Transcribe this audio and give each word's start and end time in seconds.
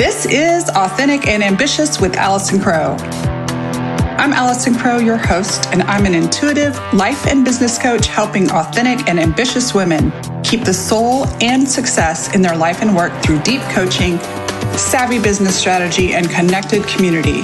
This 0.00 0.24
is 0.24 0.66
Authentic 0.70 1.28
and 1.28 1.42
Ambitious 1.42 2.00
with 2.00 2.16
Allison 2.16 2.58
Crow. 2.58 2.96
I'm 4.16 4.32
Allison 4.32 4.74
Crow, 4.74 4.96
your 4.96 5.18
host, 5.18 5.66
and 5.72 5.82
I'm 5.82 6.06
an 6.06 6.14
intuitive 6.14 6.74
life 6.94 7.26
and 7.26 7.44
business 7.44 7.78
coach 7.78 8.06
helping 8.06 8.50
authentic 8.50 9.06
and 9.06 9.20
ambitious 9.20 9.74
women 9.74 10.10
keep 10.42 10.64
the 10.64 10.72
soul 10.72 11.26
and 11.42 11.68
success 11.68 12.34
in 12.34 12.40
their 12.40 12.56
life 12.56 12.80
and 12.80 12.96
work 12.96 13.12
through 13.22 13.42
deep 13.42 13.60
coaching, 13.72 14.18
savvy 14.72 15.20
business 15.20 15.54
strategy, 15.54 16.14
and 16.14 16.30
connected 16.30 16.82
community. 16.84 17.42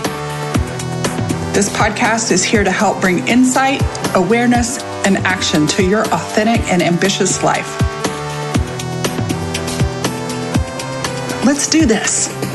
This 1.53 1.69
podcast 1.69 2.33
is 2.33 2.43
here 2.43 2.65
to 2.65 2.73
help 2.73 3.03
bring 3.03 3.29
insight, 3.29 3.83
awareness, 4.17 4.83
and 5.05 5.19
action 5.19 5.67
to 5.67 5.85
your 5.85 6.05
authentic 6.05 6.63
and 6.73 6.83
ambitious 6.83 7.43
life. 7.43 7.79
Let's 11.45 11.69
do 11.69 11.85
this. 11.85 12.46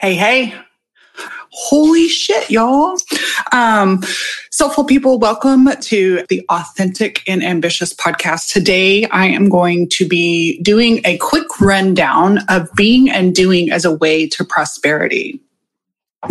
Hey, 0.00 0.14
hey. 0.14 0.54
Holy 1.50 2.08
shit, 2.08 2.50
y'all. 2.50 2.96
Um, 3.52 4.02
soulful 4.50 4.84
people, 4.84 5.18
welcome 5.18 5.68
to 5.78 6.24
the 6.30 6.42
Authentic 6.48 7.22
and 7.28 7.44
Ambitious 7.44 7.92
podcast. 7.92 8.50
Today, 8.50 9.04
I 9.04 9.26
am 9.26 9.50
going 9.50 9.90
to 9.90 10.08
be 10.08 10.58
doing 10.62 11.02
a 11.04 11.18
quick 11.18 11.60
rundown 11.60 12.38
of 12.48 12.72
being 12.74 13.10
and 13.10 13.34
doing 13.34 13.70
as 13.70 13.84
a 13.84 13.94
way 13.94 14.26
to 14.28 14.42
prosperity. 14.42 15.38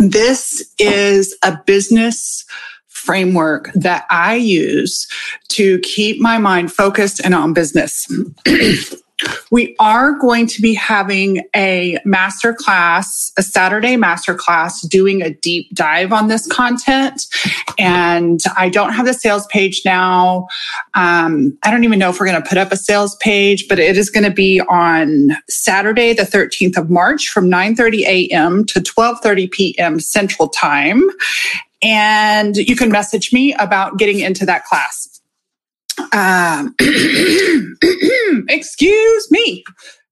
This 0.00 0.68
is 0.80 1.36
a 1.44 1.56
business 1.64 2.44
framework 2.88 3.70
that 3.74 4.04
I 4.10 4.34
use 4.34 5.06
to 5.50 5.78
keep 5.78 6.20
my 6.20 6.38
mind 6.38 6.72
focused 6.72 7.20
and 7.24 7.36
on 7.36 7.52
business. 7.52 8.08
We 9.50 9.74
are 9.78 10.12
going 10.18 10.46
to 10.48 10.62
be 10.62 10.74
having 10.74 11.42
a 11.54 11.98
master 12.04 12.54
class, 12.54 13.32
a 13.36 13.42
Saturday 13.42 13.96
master 13.96 14.34
class, 14.34 14.82
doing 14.82 15.22
a 15.22 15.30
deep 15.30 15.72
dive 15.74 16.12
on 16.12 16.28
this 16.28 16.46
content. 16.46 17.26
And 17.78 18.40
I 18.56 18.68
don't 18.68 18.92
have 18.92 19.06
the 19.06 19.14
sales 19.14 19.46
page 19.48 19.82
now. 19.84 20.48
Um, 20.94 21.56
I 21.62 21.70
don't 21.70 21.84
even 21.84 21.98
know 21.98 22.10
if 22.10 22.20
we're 22.20 22.26
going 22.26 22.42
to 22.42 22.48
put 22.48 22.58
up 22.58 22.72
a 22.72 22.76
sales 22.76 23.16
page, 23.16 23.66
but 23.68 23.78
it 23.78 23.96
is 23.96 24.10
going 24.10 24.24
to 24.24 24.30
be 24.30 24.60
on 24.60 25.30
Saturday, 25.48 26.12
the 26.12 26.22
13th 26.22 26.76
of 26.76 26.90
March 26.90 27.28
from 27.28 27.50
9:30 27.50 28.02
a.m. 28.02 28.64
to 28.66 28.80
12:30 28.80 29.50
p.m. 29.50 30.00
Central 30.00 30.48
Time. 30.48 31.02
And 31.82 32.56
you 32.56 32.76
can 32.76 32.90
message 32.90 33.32
me 33.32 33.54
about 33.54 33.98
getting 33.98 34.20
into 34.20 34.44
that 34.46 34.64
class. 34.66 35.09
Um, 36.12 36.74
excuse 38.48 39.30
me. 39.30 39.64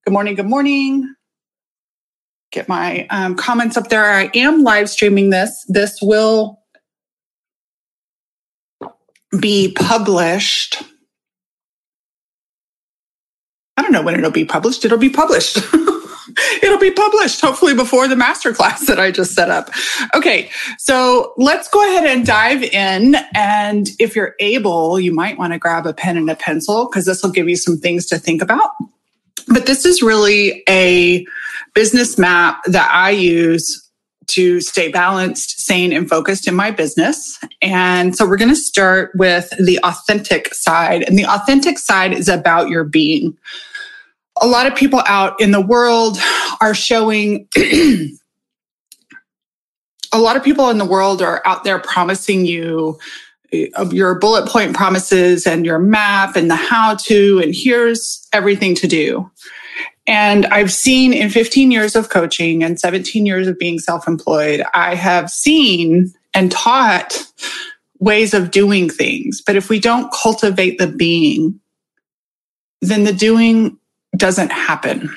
Good 0.05 0.13
morning. 0.13 0.35
Good 0.35 0.47
morning. 0.47 1.15
Get 2.51 2.69
my 2.69 3.07
um, 3.11 3.35
comments 3.37 3.77
up 3.77 3.89
there. 3.89 4.05
I 4.05 4.31
am 4.35 4.63
live 4.63 4.89
streaming 4.89 5.31
this. 5.31 5.65
This 5.69 5.99
will 6.01 6.61
be 9.39 9.73
published. 9.73 10.83
I 13.77 13.83
don't 13.83 13.93
know 13.93 14.03
when 14.03 14.15
it'll 14.17 14.31
be 14.31 14.45
published. 14.45 14.85
It'll 14.85 14.99
be 14.99 15.11
published. 15.11 15.59
it'll 16.63 16.79
be 16.79 16.91
published 16.91 17.41
hopefully 17.41 17.75
before 17.75 18.09
the 18.09 18.15
masterclass 18.15 18.87
that 18.87 18.99
I 18.99 19.11
just 19.11 19.35
set 19.35 19.51
up. 19.51 19.71
Okay, 20.15 20.51
so 20.79 21.33
let's 21.37 21.69
go 21.69 21.83
ahead 21.83 22.07
and 22.07 22.27
dive 22.27 22.63
in. 22.63 23.17
And 23.35 23.89
if 23.99 24.17
you're 24.17 24.35
able, 24.41 25.01
you 25.01 25.13
might 25.13 25.39
want 25.39 25.53
to 25.53 25.59
grab 25.59 25.87
a 25.87 25.93
pen 25.93 26.17
and 26.17 26.31
a 26.31 26.37
pencil 26.37 26.87
because 26.87 27.07
this 27.07 27.23
will 27.23 27.31
give 27.31 27.49
you 27.49 27.57
some 27.57 27.79
things 27.79 28.07
to 28.07 28.19
think 28.19 28.43
about. 28.43 28.71
But 29.49 29.67
this 29.67 29.85
is 29.85 30.03
really 30.03 30.63
a 30.69 31.27
business 31.75 32.19
map 32.19 32.61
that 32.67 32.91
I 32.93 33.11
use 33.11 33.85
to 34.29 34.61
stay 34.61 34.91
balanced, 34.91 35.61
sane, 35.61 35.93
and 35.93 36.09
focused 36.09 36.47
in 36.47 36.55
my 36.55 36.71
business. 36.71 37.39
And 37.63 38.15
so 38.15 38.27
we're 38.29 38.37
going 38.37 38.51
to 38.51 38.57
start 38.57 39.11
with 39.15 39.49
the 39.59 39.79
authentic 39.83 40.55
side. 40.55 41.03
And 41.09 41.19
the 41.19 41.25
authentic 41.25 41.79
side 41.79 42.13
is 42.13 42.29
about 42.29 42.69
your 42.69 42.85
being 42.85 43.37
a 44.41 44.47
lot 44.47 44.67
of 44.67 44.75
people 44.75 45.03
out 45.07 45.41
in 45.41 45.51
the 45.51 45.61
world 45.61 46.19
are 46.61 46.75
showing 46.75 47.49
a 47.57 48.09
lot 50.15 50.37
of 50.37 50.43
people 50.43 50.71
in 50.71 50.79
the 50.79 50.85
world 50.85 51.23
are 51.23 51.43
out 51.45 51.65
there 51.65 51.79
promising 51.79 52.45
you 52.45 52.99
uh, 53.77 53.89
your 53.91 54.19
bullet 54.19 54.49
point 54.49 54.77
promises 54.77 55.47
and 55.47 55.65
your 55.65 55.79
map 55.79 56.37
and 56.37 56.51
the 56.51 56.57
how 56.57 56.95
to 56.95 57.41
and 57.43 57.55
here's 57.55 58.29
everything 58.33 58.75
to 58.75 58.87
do. 58.87 59.31
And 60.07 60.47
i've 60.47 60.73
seen 60.73 61.13
in 61.13 61.31
15 61.31 61.71
years 61.71 61.95
of 61.95 62.09
coaching 62.09 62.63
and 62.63 62.81
17 62.81 63.27
years 63.27 63.47
of 63.47 63.59
being 63.59 63.79
self-employed 63.79 64.63
i 64.75 64.95
have 64.95 65.31
seen 65.31 66.13
and 66.35 66.51
taught 66.53 67.27
ways 68.01 68.33
of 68.33 68.51
doing 68.51 68.89
things. 68.89 69.43
But 69.45 69.57
if 69.57 69.69
we 69.69 69.81
don't 69.81 70.13
cultivate 70.13 70.79
the 70.79 70.87
being 70.87 71.61
then 72.81 73.05
the 73.05 73.13
doing 73.13 73.77
doesn't 74.19 74.53
happen. 74.53 75.11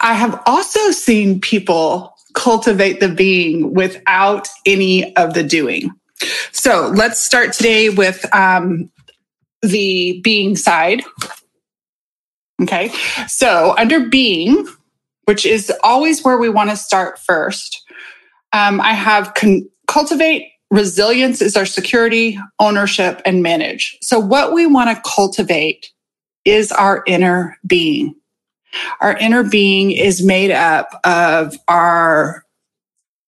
I 0.00 0.14
have 0.14 0.40
also 0.46 0.90
seen 0.90 1.40
people 1.40 2.14
cultivate 2.34 3.00
the 3.00 3.08
being 3.08 3.74
without 3.74 4.48
any 4.64 5.14
of 5.16 5.34
the 5.34 5.42
doing. 5.42 5.90
So 6.52 6.92
let's 6.94 7.22
start 7.22 7.52
today 7.52 7.90
with 7.90 8.24
um, 8.34 8.90
the 9.62 10.20
being 10.22 10.56
side. 10.56 11.02
Okay. 12.62 12.88
So 13.28 13.74
under 13.78 14.08
being, 14.08 14.66
which 15.24 15.46
is 15.46 15.72
always 15.84 16.24
where 16.24 16.38
we 16.38 16.48
want 16.48 16.70
to 16.70 16.76
start 16.76 17.18
first, 17.18 17.82
um, 18.52 18.80
I 18.80 18.94
have 18.94 19.34
con- 19.34 19.68
cultivate 19.86 20.50
resilience 20.70 21.40
is 21.40 21.56
our 21.56 21.66
security, 21.66 22.38
ownership, 22.58 23.22
and 23.24 23.42
manage. 23.42 23.96
So 24.02 24.18
what 24.18 24.52
we 24.52 24.66
want 24.66 24.94
to 24.94 25.02
cultivate 25.04 25.90
is 26.44 26.72
our 26.72 27.02
inner 27.06 27.58
being. 27.66 28.14
Our 29.00 29.16
inner 29.16 29.42
being 29.42 29.90
is 29.90 30.24
made 30.24 30.50
up 30.50 30.88
of 31.04 31.56
our 31.68 32.44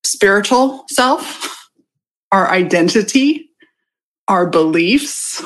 spiritual 0.05 0.84
self, 0.88 1.71
our 2.33 2.49
identity, 2.49 3.50
our 4.28 4.47
beliefs, 4.47 5.44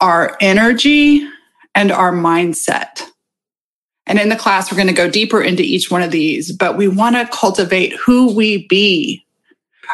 our 0.00 0.36
energy, 0.40 1.28
and 1.74 1.92
our 1.92 2.12
mindset. 2.12 3.02
And 4.06 4.18
in 4.18 4.28
the 4.28 4.36
class, 4.36 4.70
we're 4.70 4.76
going 4.76 4.88
to 4.88 4.94
go 4.94 5.08
deeper 5.10 5.40
into 5.40 5.62
each 5.62 5.90
one 5.90 6.02
of 6.02 6.10
these, 6.10 6.50
but 6.50 6.76
we 6.76 6.88
want 6.88 7.16
to 7.16 7.28
cultivate 7.32 7.92
who 7.94 8.34
we 8.34 8.66
be 8.66 9.24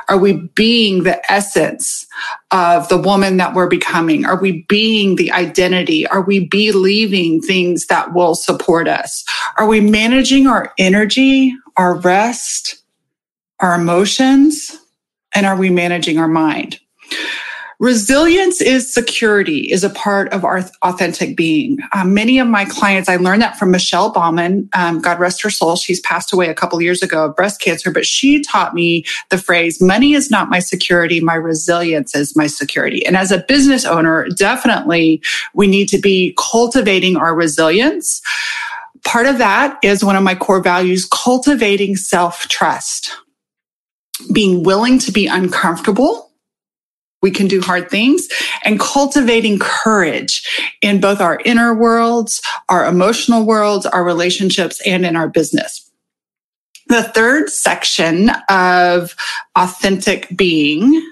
are 0.08 0.18
we 0.18 0.34
being 0.54 1.02
the 1.02 1.20
essence 1.30 2.06
of 2.50 2.88
the 2.88 2.98
woman 2.98 3.36
that 3.36 3.54
we're 3.54 3.68
becoming? 3.68 4.24
Are 4.24 4.40
we 4.40 4.64
being 4.68 5.16
the 5.16 5.32
identity? 5.32 6.06
Are 6.06 6.22
we 6.22 6.46
believing 6.46 7.40
things 7.40 7.86
that 7.86 8.14
will 8.14 8.34
support 8.34 8.88
us? 8.88 9.24
Are 9.58 9.66
we 9.66 9.80
managing 9.80 10.46
our 10.46 10.72
energy, 10.78 11.54
our 11.76 11.96
rest, 11.96 12.76
our 13.60 13.74
emotions? 13.74 14.76
And 15.34 15.44
are 15.44 15.56
we 15.56 15.70
managing 15.70 16.18
our 16.18 16.28
mind? 16.28 16.78
Resilience 17.78 18.62
is 18.62 18.92
security, 18.92 19.70
is 19.70 19.84
a 19.84 19.90
part 19.90 20.32
of 20.32 20.44
our 20.44 20.64
authentic 20.82 21.36
being. 21.36 21.78
Um, 21.92 22.14
many 22.14 22.38
of 22.38 22.48
my 22.48 22.64
clients, 22.64 23.06
I 23.06 23.16
learned 23.16 23.42
that 23.42 23.58
from 23.58 23.70
Michelle 23.70 24.10
Bauman. 24.10 24.70
Um, 24.72 25.00
God 25.00 25.18
rest 25.18 25.42
her 25.42 25.50
soul. 25.50 25.76
She's 25.76 26.00
passed 26.00 26.32
away 26.32 26.48
a 26.48 26.54
couple 26.54 26.80
years 26.80 27.02
ago 27.02 27.26
of 27.26 27.36
breast 27.36 27.60
cancer, 27.60 27.90
but 27.90 28.06
she 28.06 28.40
taught 28.40 28.72
me 28.72 29.04
the 29.28 29.36
phrase, 29.36 29.80
money 29.82 30.14
is 30.14 30.30
not 30.30 30.48
my 30.48 30.58
security. 30.58 31.20
My 31.20 31.34
resilience 31.34 32.14
is 32.14 32.34
my 32.34 32.46
security. 32.46 33.04
And 33.04 33.14
as 33.14 33.30
a 33.30 33.44
business 33.46 33.84
owner, 33.84 34.26
definitely 34.30 35.22
we 35.52 35.66
need 35.66 35.90
to 35.90 35.98
be 35.98 36.34
cultivating 36.38 37.18
our 37.18 37.34
resilience. 37.34 38.22
Part 39.04 39.26
of 39.26 39.36
that 39.36 39.78
is 39.82 40.02
one 40.02 40.16
of 40.16 40.22
my 40.22 40.34
core 40.34 40.62
values, 40.62 41.06
cultivating 41.12 41.94
self 41.96 42.48
trust, 42.48 43.14
being 44.32 44.62
willing 44.62 44.98
to 45.00 45.12
be 45.12 45.26
uncomfortable 45.26 46.25
we 47.22 47.30
can 47.30 47.48
do 47.48 47.60
hard 47.60 47.90
things 47.90 48.28
and 48.64 48.78
cultivating 48.78 49.58
courage 49.58 50.46
in 50.82 51.00
both 51.00 51.20
our 51.20 51.40
inner 51.44 51.74
worlds, 51.74 52.40
our 52.68 52.86
emotional 52.86 53.44
worlds, 53.44 53.86
our 53.86 54.04
relationships, 54.04 54.80
and 54.86 55.04
in 55.04 55.16
our 55.16 55.28
business. 55.28 55.90
The 56.88 57.02
third 57.02 57.50
section 57.50 58.30
of 58.48 59.16
authentic 59.56 60.28
being, 60.36 61.02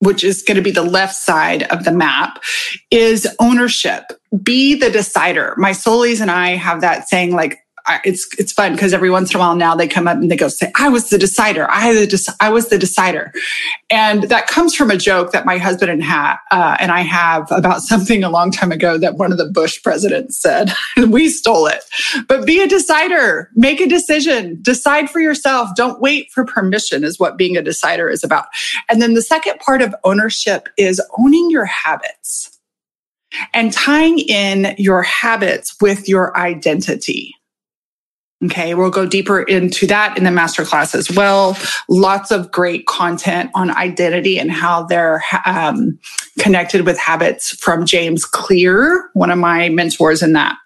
which 0.00 0.22
is 0.22 0.42
going 0.42 0.56
to 0.56 0.62
be 0.62 0.70
the 0.70 0.82
left 0.82 1.14
side 1.14 1.62
of 1.64 1.84
the 1.84 1.92
map, 1.92 2.42
is 2.90 3.26
ownership. 3.40 4.12
Be 4.42 4.74
the 4.74 4.90
decider. 4.90 5.54
My 5.56 5.70
soulies 5.70 6.20
and 6.20 6.30
I 6.30 6.56
have 6.56 6.82
that 6.82 7.08
saying 7.08 7.32
like, 7.32 7.58
I, 7.86 8.00
it's 8.04 8.28
it's 8.38 8.52
fun 8.52 8.72
because 8.72 8.92
every 8.92 9.10
once 9.10 9.30
in 9.30 9.36
a 9.36 9.40
while 9.40 9.56
now 9.56 9.74
they 9.74 9.88
come 9.88 10.06
up 10.06 10.16
and 10.16 10.30
they 10.30 10.36
go 10.36 10.48
say, 10.48 10.70
"I 10.78 10.88
was 10.88 11.10
the 11.10 11.18
decider. 11.18 11.70
I 11.70 11.92
the 11.92 12.34
I 12.40 12.50
was 12.50 12.68
the 12.68 12.78
decider," 12.78 13.32
and 13.90 14.24
that 14.24 14.46
comes 14.46 14.74
from 14.74 14.90
a 14.90 14.96
joke 14.96 15.32
that 15.32 15.44
my 15.44 15.58
husband 15.58 15.90
and 15.90 16.02
ha- 16.02 16.38
uh, 16.50 16.76
and 16.78 16.92
I 16.92 17.00
have 17.00 17.50
about 17.50 17.80
something 17.82 18.22
a 18.24 18.30
long 18.30 18.50
time 18.50 18.72
ago 18.72 18.98
that 18.98 19.16
one 19.16 19.32
of 19.32 19.38
the 19.38 19.46
Bush 19.46 19.82
presidents 19.82 20.40
said. 20.40 20.72
and 20.96 21.12
we 21.12 21.28
stole 21.28 21.66
it, 21.66 21.84
but 22.28 22.46
be 22.46 22.60
a 22.60 22.68
decider. 22.68 23.50
Make 23.54 23.80
a 23.80 23.86
decision. 23.86 24.58
Decide 24.62 25.10
for 25.10 25.20
yourself. 25.20 25.70
Don't 25.74 26.00
wait 26.00 26.30
for 26.30 26.44
permission. 26.44 27.04
Is 27.04 27.18
what 27.18 27.36
being 27.36 27.56
a 27.56 27.62
decider 27.62 28.08
is 28.08 28.22
about. 28.22 28.46
And 28.88 29.02
then 29.02 29.14
the 29.14 29.22
second 29.22 29.58
part 29.60 29.82
of 29.82 29.94
ownership 30.04 30.68
is 30.76 31.00
owning 31.18 31.50
your 31.50 31.64
habits 31.64 32.58
and 33.54 33.72
tying 33.72 34.18
in 34.18 34.74
your 34.78 35.02
habits 35.02 35.76
with 35.80 36.08
your 36.08 36.36
identity. 36.36 37.34
Okay, 38.46 38.74
we'll 38.74 38.90
go 38.90 39.06
deeper 39.06 39.42
into 39.42 39.86
that 39.86 40.18
in 40.18 40.24
the 40.24 40.30
masterclass 40.30 40.96
as 40.96 41.10
well. 41.12 41.56
Lots 41.88 42.32
of 42.32 42.50
great 42.50 42.86
content 42.86 43.50
on 43.54 43.70
identity 43.70 44.38
and 44.38 44.50
how 44.50 44.82
they're 44.82 45.22
um, 45.46 45.98
connected 46.40 46.84
with 46.84 46.98
habits 46.98 47.50
from 47.60 47.86
James 47.86 48.24
Clear, 48.24 49.10
one 49.12 49.30
of 49.30 49.38
my 49.38 49.68
mentors 49.68 50.22
in 50.22 50.32
that. 50.32 50.56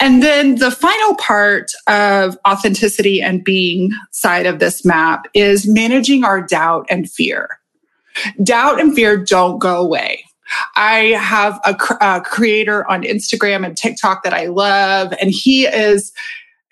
And 0.00 0.22
then 0.22 0.56
the 0.56 0.72
final 0.72 1.14
part 1.16 1.70
of 1.86 2.36
authenticity 2.48 3.22
and 3.22 3.44
being 3.44 3.90
side 4.10 4.46
of 4.46 4.58
this 4.58 4.84
map 4.84 5.26
is 5.34 5.68
managing 5.68 6.24
our 6.24 6.40
doubt 6.40 6.86
and 6.90 7.08
fear. 7.08 7.60
Doubt 8.42 8.80
and 8.80 8.94
fear 8.94 9.16
don't 9.16 9.58
go 9.58 9.80
away. 9.80 10.24
I 10.76 11.14
have 11.18 11.60
a, 11.64 11.76
a 12.00 12.20
creator 12.20 12.88
on 12.90 13.02
Instagram 13.02 13.64
and 13.64 13.76
TikTok 13.76 14.24
that 14.24 14.34
I 14.34 14.46
love, 14.46 15.12
and 15.20 15.30
he 15.30 15.66
is 15.66 16.12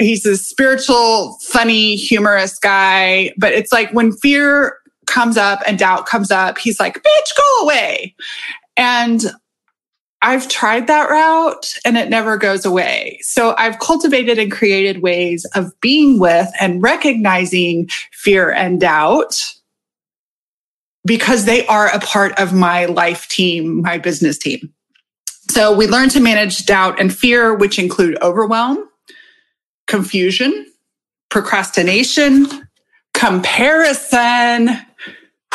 he's 0.03 0.27
a 0.27 0.37
spiritual, 0.37 1.39
funny, 1.43 1.97
humorous 1.97 2.59
guy. 2.59 3.33
But 3.37 3.53
it's 3.53 3.73
like 3.73 3.91
when 3.93 4.13
fear 4.13 4.79
comes 5.07 5.37
up 5.37 5.61
and 5.67 5.79
doubt 5.79 6.07
comes 6.07 6.31
up, 6.31 6.59
he's 6.59 6.81
like, 6.81 7.03
bitch, 7.03 7.37
go 7.37 7.65
away. 7.65 8.15
And 8.77 9.25
I've 10.23 10.49
tried 10.49 10.87
that 10.87 11.11
route 11.11 11.75
and 11.85 11.97
it 11.99 12.09
never 12.09 12.37
goes 12.37 12.65
away. 12.65 13.19
So 13.23 13.57
I've 13.59 13.81
cultivated 13.81 14.39
and 14.39 14.53
created 14.53 15.03
ways 15.03 15.45
of 15.57 15.73
being 15.81 16.21
with 16.21 16.49
and 16.61 16.81
recognizing 16.81 17.89
fear 18.13 18.51
and 18.51 18.81
doubt 18.81 19.35
because 21.05 21.45
they 21.45 21.67
are 21.67 21.89
a 21.89 21.99
part 21.99 22.39
of 22.39 22.53
my 22.53 22.85
life 22.85 23.27
team, 23.29 23.83
my 23.83 23.99
business 23.99 24.39
team. 24.39 24.73
So 25.51 25.75
we 25.75 25.89
learn 25.89 26.09
to 26.11 26.21
manage 26.21 26.67
doubt 26.67 27.01
and 27.01 27.15
fear, 27.15 27.53
which 27.53 27.79
include 27.79 28.17
overwhelm, 28.23 28.89
confusion, 29.87 30.67
procrastination, 31.29 32.47
comparison. 33.15 34.71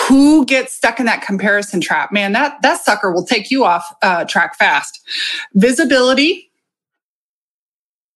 Who 0.07 0.45
gets 0.45 0.73
stuck 0.73 0.99
in 0.99 1.07
that 1.07 1.23
comparison 1.23 1.81
trap? 1.81 2.11
Man, 2.11 2.31
that, 2.33 2.61
that 2.61 2.83
sucker 2.83 3.11
will 3.11 3.25
take 3.25 3.49
you 3.49 3.65
off 3.65 3.83
uh, 4.03 4.25
track 4.25 4.55
fast. 4.55 5.01
Visibility, 5.55 6.47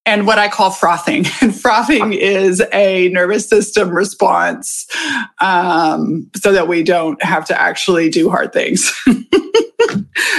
and 0.06 0.26
what 0.26 0.40
I 0.40 0.48
call 0.50 0.72
frothing. 0.72 1.26
And 1.42 1.60
frothing 1.60 2.14
is 2.14 2.62
a 2.74 3.10
nervous 3.10 3.48
system 3.48 3.90
response 3.90 4.88
um, 5.40 6.30
so 6.36 6.52
that 6.52 6.68
we 6.68 6.84
don't 6.84 7.22
have 7.24 7.46
to 7.46 7.60
actually 7.60 8.10
do 8.10 8.30
hard 8.30 8.54
things. 8.54 8.92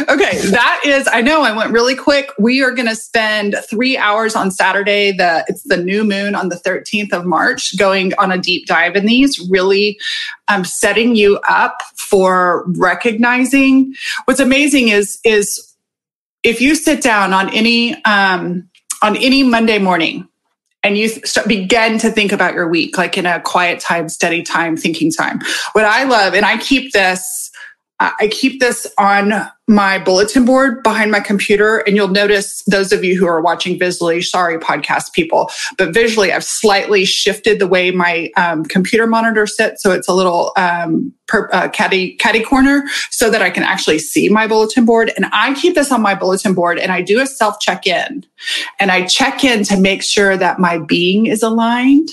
okay, 0.09 0.39
that 0.51 0.83
is, 0.85 1.09
I 1.11 1.23
know 1.23 1.43
I 1.43 1.57
went 1.57 1.73
really 1.73 1.95
quick. 1.95 2.31
We 2.39 2.63
are 2.63 2.73
going 2.73 2.89
to 2.89 2.97
spend 2.97 3.57
three 3.69 3.97
hours 3.97 4.35
on 4.37 4.51
Saturday. 4.51 5.13
The 5.13 5.45
It's 5.49 5.63
the 5.63 5.77
new 5.77 6.05
moon 6.05 6.35
on 6.35 6.49
the 6.49 6.57
13th 6.57 7.13
of 7.13 7.25
March, 7.25 7.77
going 7.79 8.13
on 8.15 8.31
a 8.31 8.39
deep 8.39 8.67
dive 8.67 8.97
in 8.97 9.07
these, 9.07 9.41
really 9.51 9.99
um, 10.49 10.65
setting 10.65 11.17
you 11.17 11.39
up 11.49 11.83
for 11.97 12.65
recognizing. 12.77 13.95
What's 14.27 14.41
amazing 14.41 14.89
is, 14.89 15.19
is 15.25 15.75
if 16.43 16.61
you 16.61 16.75
sit 16.75 17.03
down 17.03 17.33
on 17.33 17.49
any, 17.55 18.03
um, 18.05 18.69
on 19.03 19.17
any 19.17 19.43
Monday 19.43 19.79
morning 19.79 20.29
and 20.83 20.99
you 20.99 21.09
start, 21.09 21.49
begin 21.49 21.99
to 21.99 22.11
think 22.11 22.33
about 22.33 22.55
your 22.55 22.69
week, 22.69 22.99
like 22.99 23.17
in 23.17 23.25
a 23.27 23.41
quiet 23.41 23.81
time, 23.81 24.09
steady 24.09 24.43
time, 24.43 24.77
thinking 24.77 25.11
time. 25.11 25.41
What 25.73 25.85
I 25.85 26.05
love, 26.05 26.35
and 26.35 26.45
I 26.45 26.59
keep 26.59 26.93
this 26.93 27.52
I 28.19 28.29
keep 28.29 28.59
this 28.59 28.87
on 28.99 29.33
my 29.69 29.99
bulletin 29.99 30.45
board 30.45 30.83
behind 30.83 31.13
my 31.13 31.21
computer. 31.21 31.79
And 31.79 31.95
you'll 31.95 32.09
notice 32.09 32.63
those 32.65 32.93
of 32.93 33.05
you 33.05 33.19
who 33.19 33.27
are 33.27 33.41
watching 33.41 33.79
visually, 33.79 34.21
sorry, 34.21 34.59
podcast 34.59 35.13
people, 35.13 35.51
but 35.79 35.95
visually, 35.95 36.33
I've 36.33 36.45
slightly 36.45 37.05
shifted 37.05 37.59
the 37.59 37.69
way 37.69 37.91
my 37.91 38.31
um, 38.37 38.65
computer 38.65 39.07
monitor 39.07 39.47
sits. 39.47 39.83
So 39.83 39.93
it's 39.93 40.09
a 40.09 40.15
little 40.15 40.53
um, 40.57 41.13
per, 41.29 41.49
uh, 41.53 41.69
corner 42.45 42.85
so 43.11 43.31
that 43.31 43.41
I 43.41 43.51
can 43.51 43.63
actually 43.63 43.99
see 43.99 44.29
my 44.29 44.47
bulletin 44.47 44.85
board. 44.85 45.13
And 45.17 45.27
I 45.33 45.55
keep 45.55 45.75
this 45.75 45.93
on 45.93 46.03
my 46.03 46.15
bulletin 46.15 46.55
board 46.55 46.79
and 46.79 46.91
I 46.91 47.03
do 47.03 47.21
a 47.21 47.27
self 47.27 47.61
check 47.61 47.87
in 47.87 48.27
and 48.81 48.91
I 48.91 49.07
check 49.07 49.45
in 49.45 49.65
to 49.65 49.79
make 49.79 50.03
sure 50.03 50.37
that 50.37 50.59
my 50.59 50.79
being 50.79 51.27
is 51.27 51.43
aligned. 51.43 52.09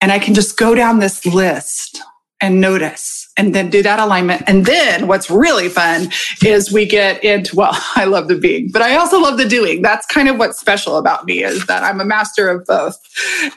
And 0.00 0.12
I 0.12 0.18
can 0.18 0.34
just 0.34 0.56
go 0.56 0.74
down 0.74 1.00
this 1.00 1.26
list 1.26 2.00
and 2.40 2.60
notice 2.60 3.25
and 3.36 3.54
then 3.54 3.70
do 3.70 3.82
that 3.82 3.98
alignment. 3.98 4.42
And 4.46 4.64
then 4.64 5.06
what's 5.06 5.30
really 5.30 5.68
fun 5.68 6.10
is 6.44 6.72
we 6.72 6.86
get 6.86 7.22
into, 7.22 7.56
well, 7.56 7.72
I 7.96 8.04
love 8.04 8.28
the 8.28 8.36
being, 8.36 8.70
but 8.70 8.82
I 8.82 8.96
also 8.96 9.20
love 9.20 9.38
the 9.38 9.48
doing. 9.48 9.82
That's 9.82 10.06
kind 10.06 10.28
of 10.28 10.38
what's 10.38 10.58
special 10.58 10.96
about 10.96 11.26
me 11.26 11.42
is 11.42 11.66
that 11.66 11.82
I'm 11.82 12.00
a 12.00 12.04
master 12.04 12.48
of 12.48 12.66
both. 12.66 12.98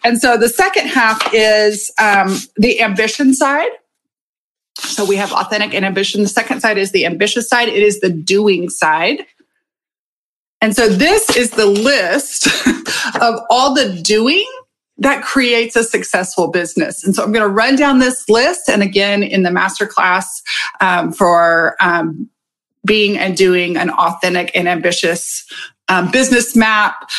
And 0.03 0.19
so 0.19 0.37
the 0.37 0.49
second 0.49 0.87
half 0.87 1.33
is 1.33 1.91
um, 1.99 2.37
the 2.57 2.81
ambition 2.81 3.33
side. 3.33 3.71
So 4.77 5.03
we 5.05 5.17
have 5.17 5.33
authentic 5.33 5.73
and 5.73 5.85
ambition. 5.85 6.21
The 6.21 6.29
second 6.29 6.61
side 6.61 6.77
is 6.77 6.91
the 6.91 7.05
ambitious 7.05 7.49
side. 7.49 7.67
It 7.67 7.83
is 7.83 7.99
the 7.99 8.09
doing 8.09 8.69
side. 8.69 9.25
And 10.61 10.75
so 10.75 10.89
this 10.89 11.35
is 11.37 11.51
the 11.51 11.65
list 11.65 12.47
of 13.21 13.39
all 13.49 13.73
the 13.73 14.01
doing 14.01 14.45
that 14.99 15.23
creates 15.23 15.75
a 15.75 15.83
successful 15.83 16.49
business. 16.49 17.03
And 17.03 17.15
so 17.15 17.23
I'm 17.23 17.31
going 17.31 17.47
to 17.47 17.53
run 17.53 17.75
down 17.75 17.99
this 17.99 18.27
list. 18.29 18.69
And 18.69 18.83
again, 18.83 19.23
in 19.23 19.43
the 19.43 19.49
masterclass 19.49 20.25
um, 20.81 21.11
for 21.13 21.75
um, 21.79 22.29
being 22.85 23.17
and 23.17 23.35
doing 23.35 23.77
an 23.77 23.89
authentic 23.91 24.51
and 24.53 24.67
ambitious 24.67 25.45
um, 25.87 26.11
business 26.11 26.55
map, 26.55 27.09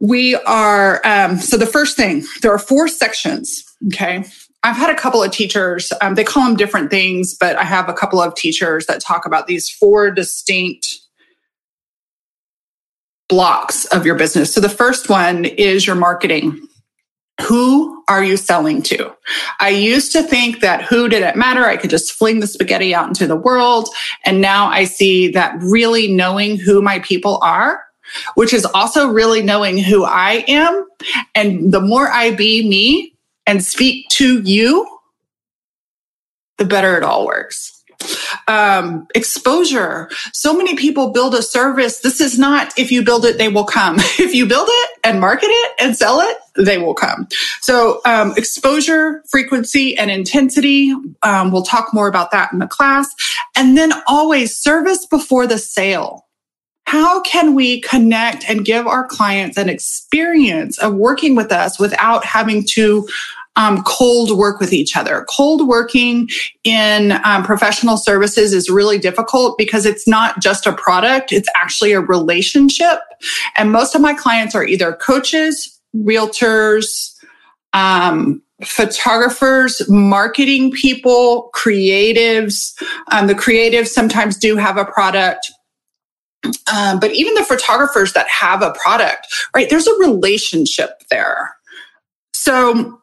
we 0.00 0.36
are, 0.36 1.00
um, 1.04 1.36
so 1.36 1.56
the 1.56 1.66
first 1.66 1.96
thing, 1.96 2.24
there 2.42 2.52
are 2.52 2.58
four 2.58 2.88
sections. 2.88 3.62
Okay. 3.88 4.24
I've 4.62 4.76
had 4.76 4.90
a 4.90 4.96
couple 4.96 5.22
of 5.22 5.30
teachers, 5.30 5.92
um, 6.00 6.14
they 6.14 6.24
call 6.24 6.44
them 6.44 6.56
different 6.56 6.90
things, 6.90 7.36
but 7.38 7.56
I 7.56 7.64
have 7.64 7.88
a 7.88 7.92
couple 7.92 8.20
of 8.20 8.34
teachers 8.34 8.86
that 8.86 9.00
talk 9.00 9.24
about 9.24 9.46
these 9.46 9.70
four 9.70 10.10
distinct 10.10 10.98
blocks 13.28 13.84
of 13.86 14.06
your 14.06 14.14
business. 14.16 14.52
So 14.52 14.60
the 14.60 14.68
first 14.68 15.08
one 15.08 15.44
is 15.44 15.86
your 15.86 15.96
marketing 15.96 16.66
who 17.42 18.02
are 18.08 18.24
you 18.24 18.36
selling 18.36 18.82
to? 18.82 19.14
I 19.60 19.68
used 19.68 20.12
to 20.12 20.22
think 20.22 20.60
that 20.60 20.82
who 20.82 21.08
didn't 21.08 21.36
matter. 21.36 21.64
I 21.64 21.76
could 21.76 21.90
just 21.90 22.12
fling 22.12 22.40
the 22.40 22.46
spaghetti 22.46 22.94
out 22.94 23.08
into 23.08 23.26
the 23.26 23.36
world. 23.36 23.88
And 24.24 24.40
now 24.40 24.68
I 24.68 24.84
see 24.84 25.28
that 25.28 25.56
really 25.60 26.10
knowing 26.10 26.56
who 26.56 26.80
my 26.80 27.00
people 27.00 27.38
are, 27.42 27.84
which 28.34 28.54
is 28.54 28.64
also 28.64 29.08
really 29.08 29.42
knowing 29.42 29.76
who 29.76 30.04
I 30.04 30.44
am. 30.48 30.86
And 31.34 31.72
the 31.72 31.80
more 31.80 32.08
I 32.08 32.34
be 32.34 32.66
me 32.66 33.14
and 33.46 33.62
speak 33.62 34.08
to 34.10 34.40
you, 34.42 34.88
the 36.56 36.64
better 36.64 36.96
it 36.96 37.02
all 37.02 37.26
works 37.26 37.75
um, 38.48 39.06
exposure. 39.14 40.08
So 40.32 40.56
many 40.56 40.76
people 40.76 41.10
build 41.10 41.34
a 41.34 41.42
service. 41.42 42.00
This 42.00 42.20
is 42.20 42.38
not 42.38 42.72
if 42.78 42.90
you 42.90 43.02
build 43.02 43.24
it, 43.24 43.38
they 43.38 43.48
will 43.48 43.64
come. 43.64 43.96
if 44.18 44.34
you 44.34 44.46
build 44.46 44.68
it 44.70 44.90
and 45.04 45.20
market 45.20 45.48
it 45.48 45.72
and 45.80 45.96
sell 45.96 46.20
it, 46.20 46.36
they 46.56 46.78
will 46.78 46.94
come. 46.94 47.28
So 47.60 48.00
um, 48.04 48.32
exposure, 48.36 49.22
frequency, 49.28 49.96
and 49.96 50.10
intensity. 50.10 50.94
Um, 51.22 51.50
we'll 51.50 51.62
talk 51.62 51.92
more 51.92 52.08
about 52.08 52.30
that 52.30 52.52
in 52.52 52.58
the 52.58 52.66
class. 52.66 53.14
And 53.56 53.76
then 53.76 53.92
always 54.06 54.56
service 54.56 55.06
before 55.06 55.46
the 55.46 55.58
sale. 55.58 56.26
How 56.86 57.20
can 57.22 57.54
we 57.56 57.80
connect 57.80 58.48
and 58.48 58.64
give 58.64 58.86
our 58.86 59.04
clients 59.04 59.58
an 59.58 59.68
experience 59.68 60.78
of 60.78 60.94
working 60.94 61.34
with 61.34 61.50
us 61.50 61.80
without 61.80 62.24
having 62.24 62.64
to 62.74 63.08
um, 63.56 63.82
cold 63.84 64.36
work 64.36 64.60
with 64.60 64.72
each 64.72 64.96
other. 64.96 65.26
Cold 65.28 65.66
working 65.66 66.28
in 66.64 67.12
um, 67.24 67.42
professional 67.42 67.96
services 67.96 68.52
is 68.52 68.70
really 68.70 68.98
difficult 68.98 69.58
because 69.58 69.86
it's 69.86 70.06
not 70.06 70.40
just 70.40 70.66
a 70.66 70.72
product, 70.72 71.32
it's 71.32 71.48
actually 71.56 71.92
a 71.92 72.00
relationship. 72.00 73.00
And 73.56 73.72
most 73.72 73.94
of 73.94 74.00
my 74.00 74.14
clients 74.14 74.54
are 74.54 74.64
either 74.64 74.92
coaches, 74.92 75.80
realtors, 75.96 77.14
um, 77.72 78.42
photographers, 78.64 79.82
marketing 79.88 80.70
people, 80.72 81.50
creatives. 81.54 82.72
Um, 83.12 83.26
the 83.26 83.34
creatives 83.34 83.88
sometimes 83.88 84.38
do 84.38 84.56
have 84.56 84.76
a 84.78 84.84
product 84.84 85.50
Um, 86.72 87.00
but 87.00 87.12
even 87.12 87.34
the 87.34 87.44
photographers 87.44 88.12
that 88.12 88.28
have 88.28 88.62
a 88.62 88.72
product, 88.72 89.26
right? 89.54 89.68
There's 89.68 89.86
a 89.86 89.98
relationship 89.98 91.02
there. 91.10 91.56
So 92.34 93.00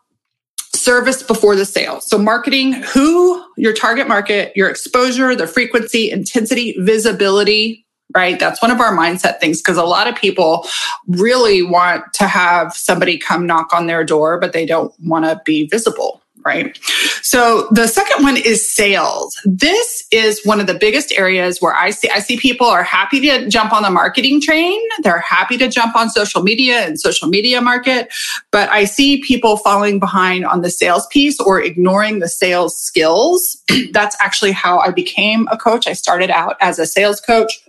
service 0.84 1.24
before 1.24 1.56
the 1.56 1.66
sale. 1.66 2.02
So 2.02 2.18
marketing, 2.18 2.74
who 2.74 3.44
your 3.58 3.74
target 3.74 4.08
market, 4.08 4.56
your 4.56 4.70
exposure, 4.70 5.36
the 5.36 5.48
frequency, 5.48 6.12
intensity, 6.12 6.76
visibility, 6.80 7.86
right? 8.16 8.40
That's 8.40 8.62
one 8.62 8.72
of 8.72 8.80
our 8.80 8.96
mindset 8.96 9.40
things 9.40 9.62
because 9.62 9.78
a 9.78 9.84
lot 9.84 10.08
of 10.08 10.16
people 10.16 10.68
really 11.08 11.64
want 11.64 12.06
to 12.14 12.28
have 12.28 12.74
somebody 12.74 13.18
come 13.18 13.46
knock 13.46 13.74
on 13.74 13.88
their 13.88 14.04
door, 14.04 14.40
but 14.40 14.54
they 14.54 14.66
don't 14.66 14.94
want 15.00 15.26
to 15.26 15.42
be 15.46 15.68
visible 15.68 16.23
right? 16.46 16.78
So 17.22 17.68
the 17.72 17.88
second 17.88 18.24
one 18.24 18.38
is 18.38 18.74
sales. 18.74 19.40
This 19.46 20.06
is 20.12 20.44
one 20.46 20.60
of 20.60 20.68
the 20.68 20.74
biggest 20.74 21.12
areas 21.14 21.62
where 21.62 21.74
I 21.74 21.92
see 21.92 22.10
I 22.10 22.20
see 22.20 22.38
people 22.38 22.68
are 22.68 22.84
happy 22.84 23.20
to 23.22 23.50
jump 23.50 23.74
on 23.74 23.84
the 23.84 23.90
marketing 23.90 24.42
train. 24.42 24.80
They're 25.02 25.20
happy 25.20 25.58
to 25.58 25.68
jump 25.68 25.96
on 25.96 26.10
social 26.10 26.44
media 26.44 26.86
and 26.86 27.00
social 27.00 27.28
media 27.28 27.62
market, 27.62 28.14
but 28.52 28.70
I 28.70 28.86
see 28.86 29.22
people 29.22 29.58
falling 29.58 30.00
behind 30.00 30.46
on 30.46 30.62
the 30.62 30.70
sales 30.70 31.08
piece 31.08 31.40
or 31.40 31.62
ignoring 31.62 32.20
the 32.20 32.30
sales 32.30 32.80
skills. 32.80 33.62
That's 33.92 34.16
actually 34.20 34.52
how 34.52 34.80
I 34.80 34.92
became 34.92 35.48
a 35.52 35.58
coach. 35.58 35.88
I 35.88 35.94
started 35.94 36.30
out 36.30 36.58
as 36.62 36.80
a 36.80 36.86
sales 36.86 37.20
coach 37.22 37.64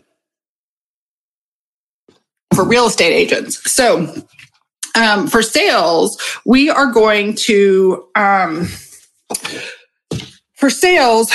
for 2.55 2.65
real 2.65 2.87
estate 2.87 3.13
agents. 3.13 3.71
So 3.71 4.15
um, 4.95 5.27
for 5.27 5.43
sales, 5.43 6.21
we 6.45 6.71
are 6.71 6.91
going 6.93 7.35
to, 7.35 8.07
um, 8.15 8.69
for 10.55 10.71
sales, 10.71 11.33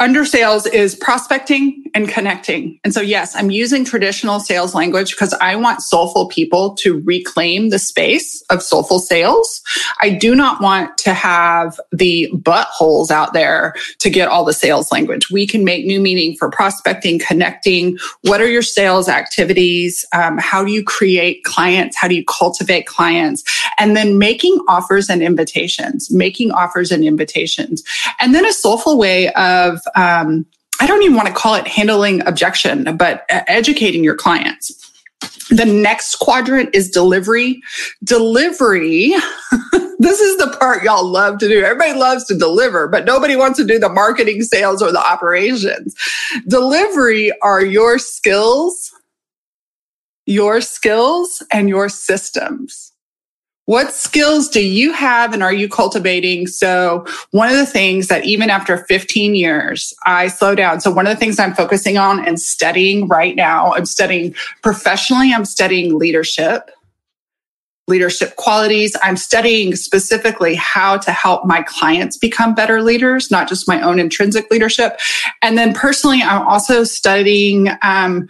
under 0.00 0.24
sales 0.24 0.66
is 0.66 0.94
prospecting 0.96 1.83
and 1.94 2.08
connecting. 2.08 2.80
And 2.82 2.92
so, 2.92 3.00
yes, 3.00 3.36
I'm 3.36 3.52
using 3.52 3.84
traditional 3.84 4.40
sales 4.40 4.74
language 4.74 5.12
because 5.12 5.32
I 5.34 5.54
want 5.54 5.80
soulful 5.80 6.26
people 6.26 6.74
to 6.76 7.00
reclaim 7.02 7.70
the 7.70 7.78
space 7.78 8.42
of 8.50 8.62
soulful 8.62 8.98
sales. 8.98 9.62
I 10.02 10.10
do 10.10 10.34
not 10.34 10.60
want 10.60 10.98
to 10.98 11.14
have 11.14 11.80
the 11.92 12.28
buttholes 12.34 13.12
out 13.12 13.32
there 13.32 13.74
to 14.00 14.10
get 14.10 14.28
all 14.28 14.44
the 14.44 14.52
sales 14.52 14.90
language. 14.90 15.30
We 15.30 15.46
can 15.46 15.64
make 15.64 15.86
new 15.86 16.00
meaning 16.00 16.36
for 16.36 16.50
prospecting, 16.50 17.20
connecting. 17.20 17.96
What 18.22 18.40
are 18.40 18.50
your 18.50 18.62
sales 18.62 19.08
activities? 19.08 20.04
Um, 20.12 20.36
how 20.38 20.64
do 20.64 20.72
you 20.72 20.82
create 20.82 21.44
clients? 21.44 21.96
How 21.96 22.08
do 22.08 22.16
you 22.16 22.24
cultivate 22.24 22.86
clients? 22.86 23.44
And 23.78 23.96
then 23.96 24.18
making 24.18 24.58
offers 24.66 25.08
and 25.08 25.22
invitations, 25.22 26.10
making 26.10 26.50
offers 26.50 26.90
and 26.90 27.04
invitations. 27.04 27.84
And 28.18 28.34
then 28.34 28.44
a 28.44 28.52
soulful 28.52 28.98
way 28.98 29.32
of 29.34 29.80
um, 29.94 30.44
I 30.84 30.86
don't 30.86 31.02
even 31.02 31.16
want 31.16 31.28
to 31.28 31.32
call 31.32 31.54
it 31.54 31.66
handling 31.66 32.20
objection, 32.26 32.94
but 32.98 33.24
educating 33.30 34.04
your 34.04 34.16
clients. 34.16 34.70
The 35.48 35.64
next 35.64 36.16
quadrant 36.16 36.74
is 36.74 36.90
delivery. 36.90 37.62
Delivery, 38.02 39.14
this 39.98 40.20
is 40.20 40.36
the 40.36 40.54
part 40.60 40.82
y'all 40.82 41.06
love 41.06 41.38
to 41.38 41.48
do. 41.48 41.64
Everybody 41.64 41.98
loves 41.98 42.26
to 42.26 42.36
deliver, 42.36 42.86
but 42.86 43.06
nobody 43.06 43.34
wants 43.34 43.58
to 43.60 43.64
do 43.64 43.78
the 43.78 43.88
marketing, 43.88 44.42
sales, 44.42 44.82
or 44.82 44.92
the 44.92 45.02
operations. 45.02 45.94
Delivery 46.46 47.32
are 47.40 47.64
your 47.64 47.98
skills, 47.98 48.92
your 50.26 50.60
skills, 50.60 51.42
and 51.50 51.70
your 51.70 51.88
systems. 51.88 52.92
What 53.66 53.92
skills 53.92 54.48
do 54.48 54.62
you 54.64 54.92
have 54.92 55.32
and 55.32 55.42
are 55.42 55.52
you 55.52 55.68
cultivating? 55.68 56.46
So 56.46 57.06
one 57.30 57.48
of 57.48 57.56
the 57.56 57.64
things 57.64 58.08
that 58.08 58.24
even 58.24 58.50
after 58.50 58.76
15 58.76 59.34
years, 59.34 59.94
I 60.04 60.28
slow 60.28 60.54
down. 60.54 60.80
So 60.80 60.90
one 60.90 61.06
of 61.06 61.14
the 61.14 61.18
things 61.18 61.38
I'm 61.38 61.54
focusing 61.54 61.96
on 61.96 62.26
and 62.26 62.38
studying 62.38 63.08
right 63.08 63.34
now, 63.34 63.72
I'm 63.72 63.86
studying 63.86 64.34
professionally, 64.62 65.32
I'm 65.32 65.46
studying 65.46 65.98
leadership, 65.98 66.70
leadership 67.88 68.36
qualities. 68.36 68.96
I'm 69.02 69.16
studying 69.16 69.76
specifically 69.76 70.54
how 70.54 70.98
to 70.98 71.12
help 71.12 71.44
my 71.44 71.62
clients 71.62 72.16
become 72.16 72.54
better 72.54 72.82
leaders, 72.82 73.30
not 73.30 73.48
just 73.48 73.68
my 73.68 73.80
own 73.80 73.98
intrinsic 73.98 74.50
leadership. 74.50 74.98
And 75.42 75.58
then 75.58 75.74
personally, 75.74 76.22
I'm 76.22 76.46
also 76.46 76.84
studying, 76.84 77.68
um, 77.82 78.28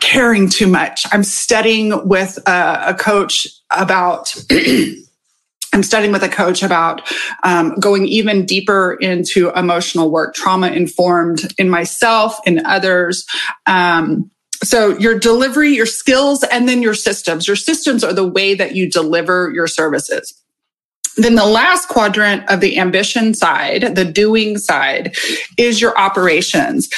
caring 0.00 0.48
too 0.48 0.66
much. 0.66 1.06
I'm 1.12 1.24
studying 1.24 2.08
with 2.08 2.38
a, 2.46 2.84
a 2.88 2.94
coach 2.94 3.46
about. 3.70 4.34
I'm 5.72 5.82
studying 5.82 6.12
with 6.12 6.22
a 6.22 6.28
coach 6.28 6.62
about 6.62 7.02
um, 7.42 7.74
going 7.80 8.06
even 8.06 8.46
deeper 8.46 8.94
into 9.00 9.50
emotional 9.58 10.08
work, 10.08 10.32
trauma 10.32 10.68
informed 10.68 11.52
in 11.58 11.68
myself, 11.68 12.38
in 12.46 12.64
others. 12.64 13.26
Um, 13.66 14.30
so 14.62 14.96
your 14.98 15.18
delivery, 15.18 15.70
your 15.70 15.86
skills, 15.86 16.44
and 16.44 16.68
then 16.68 16.80
your 16.80 16.94
systems. 16.94 17.48
Your 17.48 17.56
systems 17.56 18.04
are 18.04 18.12
the 18.12 18.26
way 18.26 18.54
that 18.54 18.76
you 18.76 18.88
deliver 18.88 19.50
your 19.52 19.66
services. 19.66 20.43
Then 21.16 21.36
the 21.36 21.46
last 21.46 21.88
quadrant 21.88 22.48
of 22.50 22.60
the 22.60 22.78
ambition 22.78 23.34
side, 23.34 23.94
the 23.94 24.04
doing 24.04 24.58
side, 24.58 25.14
is 25.56 25.80
your 25.80 25.96
operations. 25.98 26.88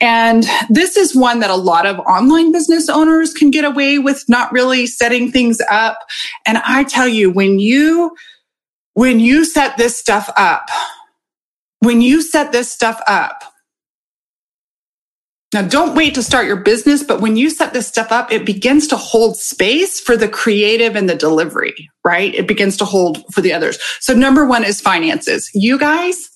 And 0.00 0.44
this 0.68 0.96
is 0.96 1.14
one 1.14 1.40
that 1.40 1.50
a 1.50 1.56
lot 1.56 1.86
of 1.86 1.98
online 2.00 2.52
business 2.52 2.88
owners 2.88 3.32
can 3.32 3.50
get 3.50 3.64
away 3.64 3.98
with 3.98 4.24
not 4.28 4.52
really 4.52 4.86
setting 4.86 5.30
things 5.30 5.58
up. 5.70 5.98
And 6.44 6.58
I 6.58 6.84
tell 6.84 7.08
you, 7.08 7.30
when 7.30 7.58
you, 7.58 8.14
when 8.94 9.20
you 9.20 9.44
set 9.44 9.76
this 9.76 9.96
stuff 9.96 10.28
up, 10.36 10.68
when 11.80 12.00
you 12.00 12.20
set 12.20 12.52
this 12.52 12.70
stuff 12.70 13.00
up, 13.06 13.51
now, 15.52 15.60
don't 15.60 15.94
wait 15.94 16.14
to 16.14 16.22
start 16.22 16.46
your 16.46 16.56
business, 16.56 17.02
but 17.02 17.20
when 17.20 17.36
you 17.36 17.50
set 17.50 17.74
this 17.74 17.86
stuff 17.86 18.10
up, 18.10 18.32
it 18.32 18.46
begins 18.46 18.86
to 18.88 18.96
hold 18.96 19.36
space 19.36 20.00
for 20.00 20.16
the 20.16 20.28
creative 20.28 20.96
and 20.96 21.10
the 21.10 21.14
delivery, 21.14 21.90
right? 22.04 22.34
It 22.34 22.48
begins 22.48 22.78
to 22.78 22.86
hold 22.86 23.22
for 23.32 23.42
the 23.42 23.52
others. 23.52 23.78
So, 24.00 24.14
number 24.14 24.46
one 24.46 24.64
is 24.64 24.80
finances. 24.80 25.50
You 25.52 25.78
guys, 25.78 26.30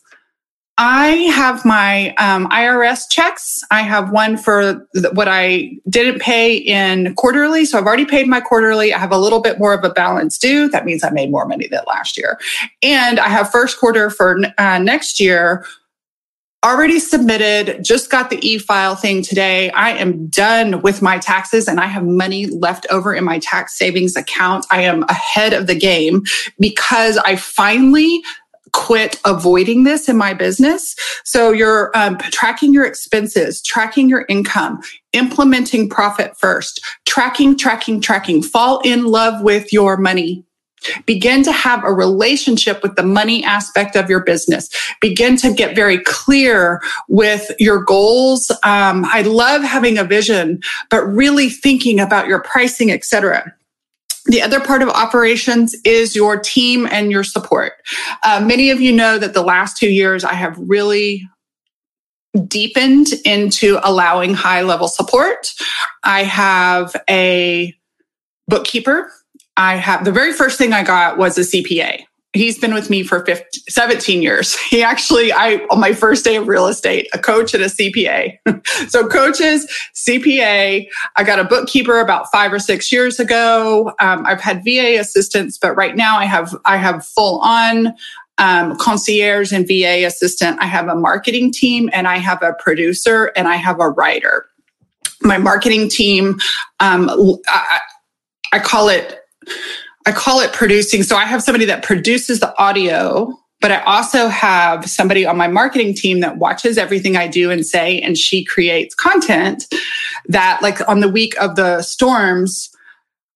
I 0.79 1.09
have 1.35 1.65
my 1.65 2.15
um, 2.17 2.47
IRS 2.49 3.05
checks. 3.09 3.63
I 3.71 3.81
have 3.81 4.11
one 4.11 4.37
for 4.37 4.87
what 5.15 5.27
I 5.27 5.71
didn't 5.89 6.21
pay 6.21 6.55
in 6.55 7.15
quarterly. 7.15 7.65
So 7.65 7.79
I've 7.79 7.87
already 7.87 8.05
paid 8.05 8.29
my 8.29 8.43
quarterly. 8.43 8.93
I 8.93 8.99
have 8.99 9.13
a 9.13 9.17
little 9.17 9.41
bit 9.41 9.59
more 9.59 9.73
of 9.73 9.83
a 9.85 9.91
balance 9.91 10.37
due. 10.37 10.69
That 10.69 10.85
means 10.85 11.03
I 11.03 11.09
made 11.09 11.31
more 11.31 11.47
money 11.47 11.67
than 11.67 11.81
last 11.87 12.19
year. 12.19 12.39
And 12.83 13.19
I 13.19 13.29
have 13.29 13.51
first 13.51 13.81
quarter 13.81 14.11
for 14.11 14.39
uh, 14.59 14.79
next 14.79 15.19
year 15.19 15.65
already 16.67 16.99
submitted, 16.99 17.85
just 17.85 18.11
got 18.11 18.29
the 18.29 18.45
e-file 18.47 18.97
thing 18.97 19.23
today. 19.23 19.71
I 19.71 19.91
am 19.91 20.27
done 20.27 20.83
with 20.83 21.01
my 21.01 21.19
taxes 21.19 21.69
and 21.69 21.79
I 21.79 21.87
have 21.87 22.05
money 22.05 22.47
left 22.47 22.87
over 22.91 23.15
in 23.15 23.23
my 23.23 23.39
tax 23.39 23.79
savings 23.79 24.17
account. 24.17 24.67
I 24.71 24.83
am 24.83 25.05
ahead 25.05 25.53
of 25.53 25.69
the 25.69 25.77
game 25.77 26.25
because 26.59 27.19
I 27.19 27.37
finally 27.37 28.21
quit 28.73 29.21
avoiding 29.25 29.85
this 29.85 30.09
in 30.09 30.17
my 30.17 30.35
business. 30.35 30.97
So 31.25 31.53
you're 31.53 31.97
um, 31.97 32.19
tracking 32.19 32.75
your 32.75 32.85
expenses, 32.85 33.63
tracking 33.63 34.09
your 34.09 34.27
income, 34.29 34.81
implementing 35.13 35.89
profit 35.89 36.37
first, 36.37 36.85
tracking, 37.07 37.57
tracking, 37.57 38.01
tracking. 38.01 38.43
Fall 38.43 38.81
in 38.85 39.05
love 39.05 39.41
with 39.43 39.73
your 39.73 39.97
money 39.97 40.45
Begin 41.05 41.43
to 41.43 41.53
have 41.53 41.83
a 41.85 41.93
relationship 41.93 42.83
with 42.83 42.97
the 42.97 43.03
money 43.03 43.43
aspect 43.45 43.97
of 43.97 44.09
your 44.09 44.21
business. 44.21 44.69
Begin 45.01 45.37
to 45.39 45.53
get 45.53 45.75
very 45.75 45.99
clear 45.99 46.81
with 47.09 47.51
your 47.59 47.83
goals. 47.83 48.51
Um, 48.63 49.05
I 49.07 49.23
love 49.23 49.63
having 49.63 49.99
a 49.99 50.05
vision, 50.05 50.61
but 50.91 51.05
really 51.05 51.49
thinking 51.49 51.99
about 51.99 52.29
your 52.29 52.41
pricing, 52.41 52.91
etc. 52.91 53.53
The 54.27 54.43
other 54.43 54.61
part 54.61 54.83
of 54.83 54.89
operations 54.89 55.75
is 55.85 56.17
your 56.17 56.39
team 56.39 56.87
and 56.91 57.13
your 57.13 57.25
support. 57.25 57.75
Uh, 58.25 58.45
many 58.45 58.71
of 58.71 58.81
you 58.81 58.93
know 58.93 59.19
that 59.19 59.35
the 59.35 59.43
last 59.43 59.77
two 59.77 59.91
years 59.91 60.25
I 60.25 60.35
have 60.35 60.59
really 60.59 61.27
deepened 62.49 63.09
into 63.25 63.79
allowing 63.83 64.35
high 64.35 64.63
level 64.63 64.89
support. 64.89 65.49
I 66.03 66.25
have 66.25 66.95
a 67.09 67.75
bookkeeper 68.49 69.11
I 69.57 69.77
have 69.77 70.05
the 70.05 70.13
very 70.13 70.33
first 70.33 70.59
thing 70.59 70.73
I 70.73 70.83
got 70.83 71.19
was 71.19 71.39
a 71.39 71.43
CPA. 71.43 72.05
He's 72.33 72.59
been 72.59 72.75
with 72.75 72.91
me 72.91 73.03
for 73.03 73.25
15, 73.25 73.63
17 73.69 74.21
years. 74.23 74.57
He 74.71 74.83
actually, 74.83 75.33
I, 75.33 75.67
on 75.71 75.81
my 75.81 75.95
first 75.95 76.25
day 76.25 76.37
of 76.37 76.49
real 76.49 76.67
estate, 76.67 77.09
a 77.15 77.19
coach 77.19 77.55
and 77.55 77.63
a 77.63 77.67
CPA. 77.67 78.37
so 78.89 79.07
coaches, 79.07 79.67
CPA. 79.95 80.87
I 81.17 81.25
got 81.25 81.39
a 81.39 81.45
bookkeeper 81.45 81.99
about 82.01 82.31
five 82.31 82.53
or 82.53 82.59
six 82.59 82.93
years 82.93 83.19
ago. 83.19 83.93
Um, 84.01 84.27
I've 84.27 84.41
had 84.41 84.65
VA 84.65 84.99
assistants, 84.99 85.57
but 85.57 85.75
right 85.77 85.97
now 85.97 86.19
I 86.19 86.27
have, 86.27 86.55
I 86.67 86.77
have 86.77 87.07
full 87.07 87.39
on 87.41 87.95
um, 88.39 88.77
concierge 88.77 89.53
and 89.53 89.67
VA 89.67 90.05
assistant. 90.05 90.59
I 90.61 90.67
have 90.67 90.89
a 90.89 90.95
marketing 90.95 91.53
team 91.53 91.89
and 91.93 92.07
I 92.07 92.19
have 92.19 92.43
a 92.43 92.53
producer 92.55 93.33
and 93.37 93.49
I 93.49 93.57
have 93.57 93.81
a 93.81 93.89
writer. 93.89 94.47
My 95.23 95.39
marketing 95.39 95.89
team, 95.89 96.39
um, 96.81 97.09
I, 97.49 97.79
I 98.53 98.59
call 98.59 98.89
it 98.89 99.21
I 100.07 100.13
call 100.13 100.41
it 100.41 100.53
producing. 100.53 101.03
So 101.03 101.17
I 101.17 101.25
have 101.25 101.43
somebody 101.43 101.65
that 101.65 101.83
produces 101.83 102.41
the 102.41 102.57
audio, 102.63 103.33
But 103.61 103.73
I 103.73 103.83
also 103.83 104.29
have 104.29 104.89
somebody 104.89 105.25
on 105.25 105.37
my 105.37 105.49
marketing 105.49 105.95
team 105.95 106.21
that 106.21 106.37
watches 106.37 106.77
everything 106.77 107.17
I 107.17 107.27
do 107.27 107.51
and 107.51 107.65
say, 107.65 108.01
and 108.01 108.17
she 108.19 108.45
creates 108.45 108.95
content 108.95 109.65
that, 110.29 110.61
like 110.61 110.87
on 110.89 111.01
the 111.01 111.09
week 111.09 111.35
of 111.41 111.57
the 111.57 111.81
storms, 111.83 112.71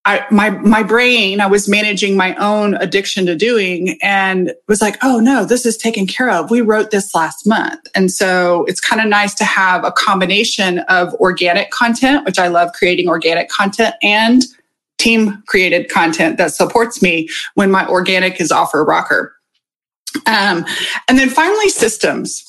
I, 0.04 0.24
my 0.30 0.50
my 0.50 0.82
brain, 0.82 1.40
I 1.40 1.46
was 1.46 1.68
managing 1.68 2.16
my 2.16 2.34
own 2.36 2.74
addiction 2.76 3.26
to 3.26 3.36
doing, 3.36 3.98
and 4.02 4.54
was 4.66 4.80
like, 4.80 4.96
"Oh 5.02 5.20
no, 5.20 5.44
this 5.44 5.66
is 5.66 5.76
taken 5.76 6.06
care 6.06 6.30
of. 6.30 6.50
We 6.50 6.62
wrote 6.62 6.90
this 6.90 7.14
last 7.14 7.46
month." 7.46 7.80
And 7.94 8.10
so 8.10 8.64
it's 8.66 8.80
kind 8.80 9.00
of 9.02 9.08
nice 9.08 9.34
to 9.34 9.44
have 9.44 9.84
a 9.84 9.92
combination 9.92 10.78
of 10.80 11.12
organic 11.14 11.70
content, 11.70 12.24
which 12.24 12.38
I 12.38 12.48
love 12.48 12.72
creating 12.72 13.08
organic 13.08 13.48
content, 13.50 13.94
and 14.02 14.42
team 15.00 15.42
created 15.46 15.88
content 15.88 16.36
that 16.38 16.52
supports 16.52 17.02
me 17.02 17.28
when 17.54 17.70
my 17.70 17.86
organic 17.88 18.40
is 18.40 18.52
off 18.52 18.72
her 18.72 18.84
rocker. 18.84 19.34
Um, 20.26 20.64
and 21.08 21.18
then 21.18 21.30
finally, 21.30 21.68
systems. 21.68 22.46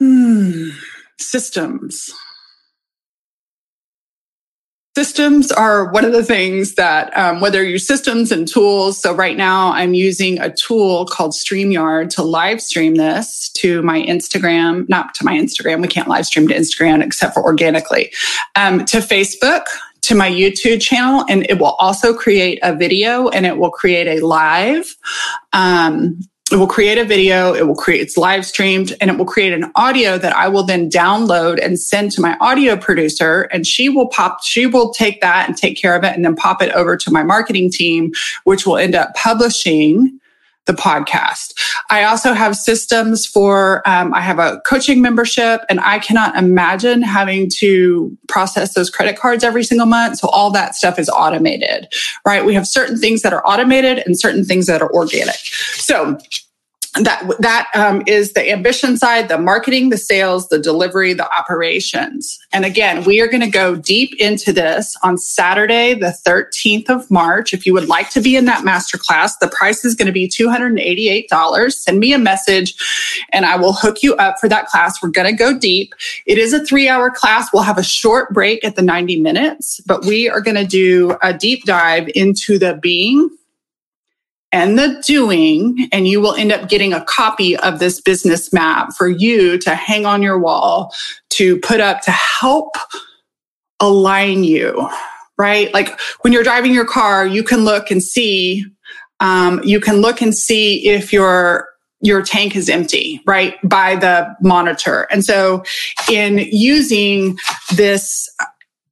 Hmm, 0.00 0.70
systems 1.18 2.10
Systems 5.00 5.50
are 5.50 5.90
one 5.92 6.04
of 6.04 6.12
the 6.12 6.22
things 6.22 6.74
that, 6.74 7.16
um, 7.16 7.40
whether 7.40 7.64
you 7.64 7.78
systems 7.78 8.30
and 8.30 8.46
tools. 8.46 9.00
So 9.00 9.14
right 9.14 9.34
now 9.34 9.72
I'm 9.72 9.94
using 9.94 10.38
a 10.38 10.52
tool 10.52 11.06
called 11.06 11.32
StreamYard 11.32 12.10
to 12.16 12.22
live 12.22 12.60
stream 12.60 12.96
this 12.96 13.48
to 13.60 13.80
my 13.80 14.02
Instagram, 14.02 14.86
not 14.90 15.14
to 15.14 15.24
my 15.24 15.32
Instagram. 15.32 15.80
We 15.80 15.88
can't 15.88 16.06
live 16.06 16.26
stream 16.26 16.48
to 16.48 16.54
Instagram 16.54 17.02
except 17.02 17.32
for 17.32 17.42
organically, 17.42 18.12
um, 18.56 18.84
to 18.84 18.98
Facebook, 18.98 19.62
to 20.02 20.14
my 20.14 20.30
YouTube 20.30 20.82
channel, 20.82 21.24
and 21.30 21.46
it 21.48 21.58
will 21.58 21.76
also 21.78 22.12
create 22.12 22.58
a 22.62 22.76
video 22.76 23.28
and 23.28 23.46
it 23.46 23.56
will 23.56 23.70
create 23.70 24.06
a 24.06 24.22
live. 24.22 24.94
Um, 25.54 26.20
it 26.50 26.56
will 26.56 26.66
create 26.66 26.98
a 26.98 27.04
video, 27.04 27.54
it 27.54 27.66
will 27.66 27.76
create, 27.76 28.00
it's 28.00 28.16
live 28.16 28.44
streamed, 28.44 28.96
and 29.00 29.10
it 29.10 29.16
will 29.16 29.24
create 29.24 29.52
an 29.52 29.70
audio 29.74 30.18
that 30.18 30.34
I 30.34 30.48
will 30.48 30.64
then 30.64 30.90
download 30.90 31.64
and 31.64 31.78
send 31.78 32.12
to 32.12 32.20
my 32.20 32.36
audio 32.40 32.76
producer. 32.76 33.42
And 33.52 33.66
she 33.66 33.88
will 33.88 34.08
pop, 34.08 34.42
she 34.42 34.66
will 34.66 34.92
take 34.92 35.20
that 35.20 35.48
and 35.48 35.56
take 35.56 35.76
care 35.76 35.96
of 35.96 36.04
it 36.04 36.14
and 36.14 36.24
then 36.24 36.36
pop 36.36 36.60
it 36.62 36.72
over 36.72 36.96
to 36.96 37.10
my 37.10 37.22
marketing 37.22 37.70
team, 37.70 38.12
which 38.44 38.66
will 38.66 38.76
end 38.76 38.94
up 38.94 39.14
publishing 39.14 40.19
the 40.66 40.72
podcast. 40.72 41.52
I 41.88 42.04
also 42.04 42.32
have 42.32 42.54
systems 42.56 43.26
for, 43.26 43.82
um, 43.88 44.14
I 44.14 44.20
have 44.20 44.38
a 44.38 44.60
coaching 44.66 45.00
membership 45.00 45.62
and 45.68 45.80
I 45.80 45.98
cannot 45.98 46.36
imagine 46.36 47.02
having 47.02 47.50
to 47.58 48.16
process 48.28 48.74
those 48.74 48.90
credit 48.90 49.18
cards 49.18 49.42
every 49.42 49.64
single 49.64 49.86
month. 49.86 50.18
So 50.18 50.28
all 50.28 50.50
that 50.52 50.74
stuff 50.74 50.98
is 50.98 51.08
automated, 51.08 51.88
right? 52.26 52.44
We 52.44 52.54
have 52.54 52.66
certain 52.66 52.98
things 52.98 53.22
that 53.22 53.32
are 53.32 53.44
automated 53.46 54.02
and 54.04 54.18
certain 54.18 54.44
things 54.44 54.66
that 54.66 54.82
are 54.82 54.92
organic. 54.92 55.36
So 55.36 56.18
that 56.94 57.22
that 57.38 57.68
um, 57.74 58.02
is 58.06 58.32
the 58.32 58.50
ambition 58.50 58.96
side 58.96 59.28
the 59.28 59.38
marketing 59.38 59.90
the 59.90 59.96
sales 59.96 60.48
the 60.48 60.58
delivery 60.58 61.12
the 61.12 61.30
operations. 61.38 62.38
And 62.52 62.64
again 62.64 63.04
we 63.04 63.20
are 63.20 63.28
going 63.28 63.42
to 63.42 63.50
go 63.50 63.76
deep 63.76 64.14
into 64.18 64.52
this 64.52 64.96
on 65.02 65.16
saturday 65.16 65.94
the 65.94 66.16
13th 66.26 66.88
of 66.88 67.08
march. 67.08 67.54
If 67.54 67.64
you 67.64 67.72
would 67.74 67.88
like 67.88 68.10
to 68.10 68.20
be 68.20 68.34
in 68.34 68.44
that 68.46 68.64
masterclass 68.64 69.38
the 69.40 69.48
price 69.48 69.84
is 69.84 69.94
going 69.94 70.06
to 70.06 70.12
be 70.12 70.28
$288 70.28 71.72
send 71.72 72.00
me 72.00 72.12
a 72.12 72.18
message 72.18 72.74
and 73.32 73.46
i 73.46 73.54
will 73.56 73.72
hook 73.72 74.02
you 74.02 74.16
up 74.16 74.40
for 74.40 74.48
that 74.48 74.66
class. 74.66 75.00
We're 75.00 75.10
going 75.10 75.30
to 75.30 75.36
go 75.36 75.56
deep. 75.56 75.94
It 76.26 76.38
is 76.38 76.52
a 76.52 76.64
three 76.64 76.88
hour 76.88 77.10
class. 77.10 77.50
We'll 77.52 77.62
have 77.62 77.78
a 77.78 77.84
short 77.84 78.34
break 78.34 78.64
at 78.64 78.74
the 78.74 78.82
90 78.82 79.20
minutes 79.20 79.80
but 79.86 80.04
we 80.04 80.28
are 80.28 80.40
going 80.40 80.56
to 80.56 80.66
do 80.66 81.16
a 81.22 81.32
deep 81.32 81.64
dive 81.64 82.10
into 82.14 82.58
the 82.58 82.78
being 82.82 83.30
and 84.52 84.78
the 84.78 85.02
doing, 85.06 85.88
and 85.92 86.08
you 86.08 86.20
will 86.20 86.34
end 86.34 86.52
up 86.52 86.68
getting 86.68 86.92
a 86.92 87.04
copy 87.04 87.56
of 87.56 87.78
this 87.78 88.00
business 88.00 88.52
map 88.52 88.92
for 88.92 89.08
you 89.08 89.58
to 89.58 89.74
hang 89.74 90.06
on 90.06 90.22
your 90.22 90.38
wall, 90.38 90.92
to 91.30 91.58
put 91.60 91.80
up 91.80 92.00
to 92.02 92.10
help 92.10 92.76
align 93.78 94.44
you, 94.44 94.88
right? 95.38 95.72
Like 95.72 95.98
when 96.20 96.32
you're 96.32 96.42
driving 96.42 96.74
your 96.74 96.84
car, 96.84 97.26
you 97.26 97.42
can 97.42 97.64
look 97.64 97.90
and 97.90 98.02
see, 98.02 98.64
um, 99.20 99.60
you 99.62 99.80
can 99.80 99.96
look 99.96 100.20
and 100.20 100.34
see 100.34 100.88
if 100.88 101.12
your 101.12 101.68
your 102.02 102.22
tank 102.22 102.56
is 102.56 102.70
empty, 102.70 103.20
right? 103.26 103.56
By 103.62 103.94
the 103.94 104.34
monitor. 104.40 105.06
And 105.10 105.22
so 105.22 105.62
in 106.10 106.38
using 106.50 107.36
this 107.76 108.26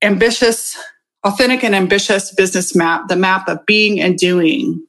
ambitious, 0.02 0.76
authentic 1.24 1.64
and 1.64 1.74
ambitious 1.74 2.34
business 2.34 2.76
map, 2.76 3.08
the 3.08 3.16
map 3.16 3.48
of 3.48 3.64
being 3.64 3.98
and 3.98 4.18
doing, 4.18 4.86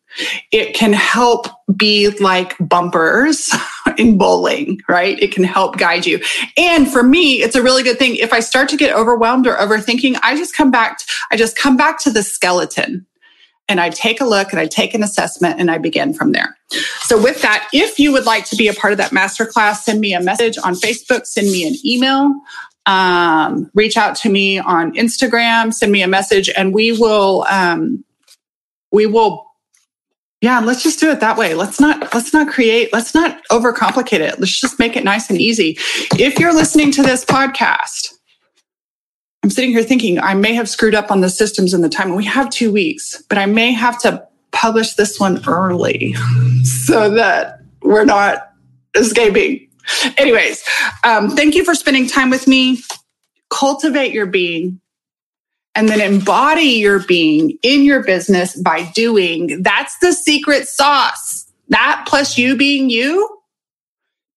it 0.51 0.73
can 0.73 0.93
help 0.93 1.47
be 1.75 2.09
like 2.19 2.55
bumpers 2.59 3.53
in 3.97 4.17
bowling, 4.17 4.81
right? 4.87 5.21
It 5.21 5.31
can 5.31 5.43
help 5.43 5.77
guide 5.77 6.05
you. 6.05 6.21
And 6.57 6.91
for 6.91 7.03
me, 7.03 7.41
it's 7.41 7.55
a 7.55 7.61
really 7.61 7.83
good 7.83 7.99
thing. 7.99 8.15
If 8.15 8.33
I 8.33 8.39
start 8.39 8.69
to 8.69 8.77
get 8.77 8.95
overwhelmed 8.95 9.47
or 9.47 9.55
overthinking, 9.55 10.19
I 10.23 10.35
just 10.35 10.55
come 10.55 10.71
back, 10.71 10.99
to, 10.99 11.05
I 11.31 11.37
just 11.37 11.55
come 11.55 11.77
back 11.77 11.99
to 11.99 12.11
the 12.11 12.23
skeleton 12.23 13.05
and 13.67 13.79
I 13.79 13.91
take 13.91 14.19
a 14.19 14.25
look 14.25 14.51
and 14.51 14.59
I 14.59 14.65
take 14.65 14.93
an 14.95 15.03
assessment 15.03 15.59
and 15.59 15.69
I 15.69 15.77
begin 15.77 16.13
from 16.13 16.31
there. 16.31 16.57
So 17.01 17.21
with 17.21 17.41
that, 17.43 17.69
if 17.71 17.99
you 17.99 18.11
would 18.11 18.25
like 18.25 18.45
to 18.45 18.55
be 18.55 18.67
a 18.67 18.73
part 18.73 18.91
of 18.91 18.97
that 18.97 19.11
masterclass, 19.11 19.77
send 19.77 20.01
me 20.01 20.13
a 20.13 20.21
message 20.21 20.57
on 20.63 20.73
Facebook, 20.73 21.25
send 21.25 21.51
me 21.51 21.67
an 21.67 21.75
email. 21.85 22.33
Um, 22.85 23.69
reach 23.75 23.97
out 23.97 24.15
to 24.17 24.29
me 24.29 24.57
on 24.57 24.93
Instagram, 24.95 25.71
send 25.71 25.91
me 25.91 26.01
a 26.01 26.07
message, 26.07 26.49
and 26.49 26.73
we 26.73 26.91
will 26.91 27.45
um, 27.47 28.03
we 28.91 29.05
will 29.05 29.48
yeah, 30.41 30.59
let's 30.59 30.83
just 30.83 30.99
do 30.99 31.09
it 31.09 31.19
that 31.19 31.37
way. 31.37 31.53
Let's 31.53 31.79
not 31.79 32.13
let's 32.13 32.33
not 32.33 32.47
create, 32.47 32.93
let's 32.93 33.13
not 33.13 33.41
overcomplicate 33.51 34.21
it. 34.21 34.39
Let's 34.39 34.57
just 34.59 34.79
make 34.79 34.95
it 34.95 35.03
nice 35.03 35.29
and 35.29 35.39
easy. 35.39 35.77
If 36.17 36.39
you're 36.39 36.53
listening 36.53 36.91
to 36.93 37.03
this 37.03 37.25
podcast, 37.25 38.13
I'm 39.43 39.49
sitting 39.49 39.71
here 39.71 39.83
thinking 39.83 40.19
I 40.19 40.33
may 40.35 40.53
have 40.53 40.69
screwed 40.69 40.95
up 40.95 41.11
on 41.11 41.21
the 41.21 41.29
systems 41.29 41.73
and 41.73 41.83
the 41.83 41.89
time. 41.89 42.15
We 42.15 42.25
have 42.25 42.49
2 42.49 42.71
weeks, 42.71 43.21
but 43.29 43.37
I 43.37 43.45
may 43.45 43.71
have 43.73 43.99
to 44.01 44.25
publish 44.51 44.93
this 44.93 45.19
one 45.19 45.41
early 45.47 46.13
so 46.63 47.09
that 47.11 47.59
we're 47.81 48.05
not 48.05 48.53
escaping. 48.95 49.67
Anyways, 50.17 50.63
um, 51.03 51.29
thank 51.31 51.55
you 51.55 51.65
for 51.65 51.75
spending 51.75 52.07
time 52.07 52.29
with 52.29 52.47
me. 52.47 52.81
Cultivate 53.49 54.13
your 54.13 54.25
being 54.25 54.79
and 55.75 55.87
then 55.87 56.01
embody 56.01 56.63
your 56.63 56.99
being 56.99 57.57
in 57.61 57.83
your 57.83 58.03
business 58.03 58.55
by 58.61 58.89
doing. 58.95 59.61
That's 59.61 59.97
the 59.99 60.13
secret 60.13 60.67
sauce. 60.67 61.45
That 61.69 62.05
plus 62.07 62.37
you 62.37 62.55
being 62.55 62.89
you. 62.89 63.37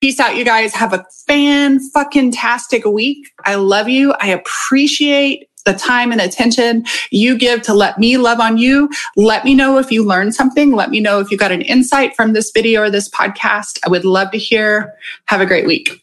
Peace 0.01 0.19
out, 0.19 0.37
you 0.37 0.45
guys. 0.45 0.75
Have 0.75 0.93
a 0.93 1.07
fan 1.27 1.81
fucking 1.91 2.33
tastic 2.33 2.85
week. 2.85 3.31
I 3.45 3.55
love 3.55 3.89
you. 3.89 4.13
I 4.21 4.29
appreciate 4.29 5.49
the 5.65 5.73
time 5.75 6.11
and 6.11 6.21
attention 6.21 6.85
you 7.13 7.39
give 7.39 7.63
to 7.63 7.73
let 7.73 7.99
me 7.99 8.17
love 8.17 8.41
on 8.41 8.59
you. 8.59 8.91
Let 9.17 9.45
me 9.45 9.55
know 9.55 9.79
if 9.79 9.93
you 9.93 10.05
learned 10.05 10.35
something. 10.35 10.73
Let 10.73 10.91
me 10.91 10.99
know 11.01 11.21
if 11.21 11.31
you 11.31 11.39
got 11.39 11.53
an 11.53 11.63
insight 11.63 12.17
from 12.17 12.33
this 12.33 12.51
video 12.51 12.83
or 12.83 12.91
this 12.91 13.09
podcast. 13.09 13.79
I 13.87 13.91
would 13.91 14.05
love 14.05 14.33
to 14.33 14.39
hear. 14.39 14.93
Have 15.27 15.41
a 15.41 15.47
great 15.47 15.67
week. 15.67 16.03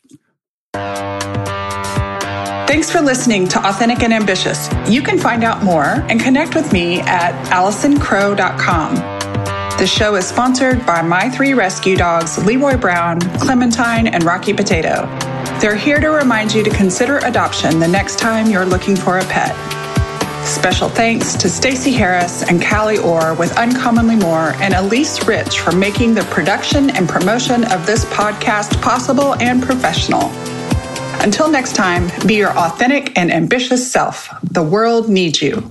Thanks 2.69 2.91
for 2.91 3.01
listening 3.01 3.47
to 3.47 3.67
Authentic 3.67 4.03
and 4.03 4.13
Ambitious. 4.13 4.69
You 4.88 5.01
can 5.01 5.17
find 5.17 5.43
out 5.43 5.63
more 5.63 6.05
and 6.08 6.21
connect 6.21 6.53
with 6.53 6.71
me 6.71 6.99
at 6.99 7.34
AllisonCrow.com. 7.47 8.93
The 9.79 9.88
show 9.88 10.13
is 10.13 10.27
sponsored 10.27 10.86
by 10.86 11.01
my 11.01 11.32
three 11.32 11.55
rescue 11.55 11.97
dogs, 11.97 12.38
Leroy 12.45 12.77
Brown, 12.77 13.21
Clementine, 13.39 14.05
and 14.05 14.23
Rocky 14.23 14.53
Potato. 14.53 15.08
They're 15.60 15.75
here 15.75 15.99
to 15.99 16.10
remind 16.10 16.53
you 16.53 16.63
to 16.63 16.69
consider 16.69 17.17
adoption 17.17 17.79
the 17.79 17.88
next 17.88 18.19
time 18.19 18.51
you're 18.51 18.67
looking 18.67 18.95
for 18.95 19.17
a 19.17 19.25
pet. 19.25 19.55
Special 20.45 20.89
thanks 20.89 21.34
to 21.38 21.49
Stacey 21.49 21.91
Harris 21.91 22.47
and 22.47 22.63
Callie 22.63 22.99
Orr 22.99 23.34
with 23.34 23.58
Uncommonly 23.58 24.15
More 24.15 24.53
and 24.62 24.75
Elise 24.75 25.27
Rich 25.27 25.62
for 25.62 25.71
making 25.71 26.13
the 26.13 26.23
production 26.25 26.91
and 26.91 27.10
promotion 27.10 27.63
of 27.71 27.88
this 27.88 28.05
podcast 28.05 28.79
possible 28.79 29.34
and 29.38 29.63
professional. 29.63 30.32
Until 31.21 31.49
next 31.51 31.75
time, 31.75 32.10
be 32.25 32.36
your 32.36 32.58
authentic 32.58 33.17
and 33.17 33.32
ambitious 33.32 33.91
self. 33.91 34.29
The 34.43 34.63
world 34.63 35.10
needs 35.10 35.41
you. 35.41 35.69